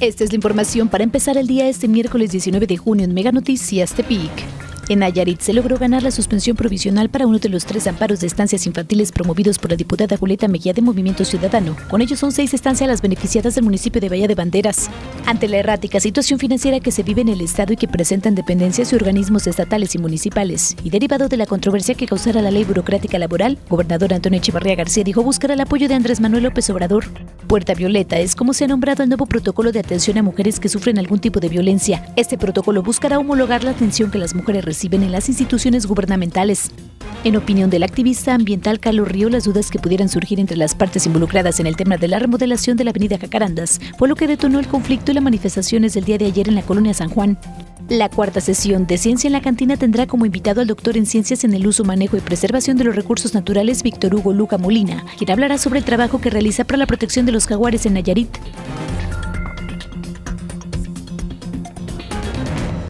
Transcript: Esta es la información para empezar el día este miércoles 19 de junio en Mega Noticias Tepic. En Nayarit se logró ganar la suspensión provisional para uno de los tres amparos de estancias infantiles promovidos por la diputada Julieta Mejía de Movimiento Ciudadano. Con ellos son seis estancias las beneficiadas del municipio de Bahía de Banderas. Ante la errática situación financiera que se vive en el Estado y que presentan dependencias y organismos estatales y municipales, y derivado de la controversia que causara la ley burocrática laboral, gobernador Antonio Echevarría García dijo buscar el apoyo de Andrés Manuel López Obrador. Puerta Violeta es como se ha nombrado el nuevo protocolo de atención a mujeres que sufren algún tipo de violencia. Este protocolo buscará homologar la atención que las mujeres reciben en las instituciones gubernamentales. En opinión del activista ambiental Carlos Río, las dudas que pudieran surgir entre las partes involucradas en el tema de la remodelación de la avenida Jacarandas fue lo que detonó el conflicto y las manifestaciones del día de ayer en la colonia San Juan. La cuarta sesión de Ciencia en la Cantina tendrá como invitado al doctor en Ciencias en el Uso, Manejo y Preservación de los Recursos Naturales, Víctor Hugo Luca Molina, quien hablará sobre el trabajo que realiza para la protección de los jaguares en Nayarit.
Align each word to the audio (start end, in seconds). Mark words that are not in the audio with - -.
Esta 0.00 0.24
es 0.24 0.32
la 0.32 0.36
información 0.36 0.88
para 0.88 1.04
empezar 1.04 1.36
el 1.36 1.46
día 1.46 1.68
este 1.68 1.86
miércoles 1.86 2.30
19 2.30 2.66
de 2.66 2.78
junio 2.78 3.04
en 3.04 3.12
Mega 3.12 3.32
Noticias 3.32 3.92
Tepic. 3.92 4.30
En 4.88 5.00
Nayarit 5.00 5.40
se 5.42 5.52
logró 5.52 5.76
ganar 5.76 6.02
la 6.02 6.10
suspensión 6.10 6.56
provisional 6.56 7.10
para 7.10 7.26
uno 7.26 7.38
de 7.38 7.50
los 7.50 7.66
tres 7.66 7.86
amparos 7.86 8.20
de 8.20 8.26
estancias 8.26 8.66
infantiles 8.66 9.12
promovidos 9.12 9.58
por 9.58 9.70
la 9.70 9.76
diputada 9.76 10.16
Julieta 10.16 10.48
Mejía 10.48 10.72
de 10.72 10.80
Movimiento 10.80 11.26
Ciudadano. 11.26 11.76
Con 11.90 12.00
ellos 12.00 12.18
son 12.18 12.32
seis 12.32 12.54
estancias 12.54 12.88
las 12.88 13.02
beneficiadas 13.02 13.54
del 13.54 13.64
municipio 13.64 14.00
de 14.00 14.08
Bahía 14.08 14.26
de 14.26 14.34
Banderas. 14.34 14.88
Ante 15.26 15.48
la 15.48 15.58
errática 15.58 16.00
situación 16.00 16.38
financiera 16.38 16.80
que 16.80 16.92
se 16.92 17.02
vive 17.02 17.20
en 17.20 17.28
el 17.28 17.42
Estado 17.42 17.74
y 17.74 17.76
que 17.76 17.86
presentan 17.86 18.34
dependencias 18.34 18.92
y 18.92 18.96
organismos 18.96 19.46
estatales 19.46 19.94
y 19.94 19.98
municipales, 19.98 20.76
y 20.82 20.88
derivado 20.88 21.28
de 21.28 21.36
la 21.36 21.44
controversia 21.44 21.94
que 21.94 22.06
causara 22.06 22.40
la 22.40 22.50
ley 22.50 22.64
burocrática 22.64 23.18
laboral, 23.18 23.58
gobernador 23.68 24.14
Antonio 24.14 24.38
Echevarría 24.38 24.76
García 24.76 25.04
dijo 25.04 25.22
buscar 25.22 25.50
el 25.50 25.60
apoyo 25.60 25.88
de 25.88 25.94
Andrés 25.94 26.22
Manuel 26.22 26.44
López 26.44 26.70
Obrador. 26.70 27.04
Puerta 27.50 27.74
Violeta 27.74 28.16
es 28.20 28.36
como 28.36 28.54
se 28.54 28.62
ha 28.62 28.68
nombrado 28.68 29.02
el 29.02 29.08
nuevo 29.08 29.26
protocolo 29.26 29.72
de 29.72 29.80
atención 29.80 30.16
a 30.16 30.22
mujeres 30.22 30.60
que 30.60 30.68
sufren 30.68 31.00
algún 31.00 31.18
tipo 31.18 31.40
de 31.40 31.48
violencia. 31.48 32.06
Este 32.14 32.38
protocolo 32.38 32.80
buscará 32.80 33.18
homologar 33.18 33.64
la 33.64 33.72
atención 33.72 34.12
que 34.12 34.18
las 34.18 34.36
mujeres 34.36 34.64
reciben 34.64 35.02
en 35.02 35.10
las 35.10 35.28
instituciones 35.28 35.86
gubernamentales. 35.86 36.70
En 37.22 37.36
opinión 37.36 37.68
del 37.68 37.82
activista 37.82 38.34
ambiental 38.34 38.80
Carlos 38.80 39.06
Río, 39.06 39.28
las 39.28 39.44
dudas 39.44 39.70
que 39.70 39.78
pudieran 39.78 40.08
surgir 40.08 40.40
entre 40.40 40.56
las 40.56 40.74
partes 40.74 41.04
involucradas 41.04 41.60
en 41.60 41.66
el 41.66 41.76
tema 41.76 41.98
de 41.98 42.08
la 42.08 42.18
remodelación 42.18 42.78
de 42.78 42.84
la 42.84 42.90
avenida 42.90 43.18
Jacarandas 43.18 43.78
fue 43.98 44.08
lo 44.08 44.16
que 44.16 44.26
detonó 44.26 44.58
el 44.58 44.66
conflicto 44.66 45.10
y 45.10 45.14
las 45.16 45.22
manifestaciones 45.22 45.92
del 45.92 46.04
día 46.04 46.16
de 46.16 46.24
ayer 46.24 46.48
en 46.48 46.54
la 46.54 46.62
colonia 46.62 46.94
San 46.94 47.10
Juan. 47.10 47.38
La 47.90 48.08
cuarta 48.08 48.40
sesión 48.40 48.86
de 48.86 48.96
Ciencia 48.96 49.28
en 49.28 49.34
la 49.34 49.42
Cantina 49.42 49.76
tendrá 49.76 50.06
como 50.06 50.24
invitado 50.24 50.62
al 50.62 50.66
doctor 50.66 50.96
en 50.96 51.04
Ciencias 51.04 51.44
en 51.44 51.52
el 51.52 51.66
Uso, 51.66 51.84
Manejo 51.84 52.16
y 52.16 52.20
Preservación 52.20 52.78
de 52.78 52.84
los 52.84 52.96
Recursos 52.96 53.34
Naturales, 53.34 53.82
Víctor 53.82 54.14
Hugo 54.14 54.32
Luca 54.32 54.56
Molina, 54.56 55.04
quien 55.18 55.30
hablará 55.30 55.58
sobre 55.58 55.80
el 55.80 55.84
trabajo 55.84 56.22
que 56.22 56.30
realiza 56.30 56.64
para 56.64 56.78
la 56.78 56.86
protección 56.86 57.26
de 57.26 57.32
los 57.32 57.46
jaguares 57.46 57.84
en 57.84 57.94
Nayarit. 57.94 58.30